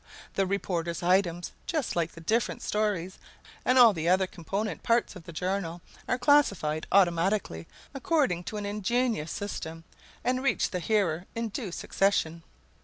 [0.33, 3.19] The reporters' items, just like the different stories
[3.63, 8.65] and all the other component parts of the journal, are classified automatically according to an
[8.65, 9.83] ingenious system,
[10.23, 12.41] and reach the hearer in due succession.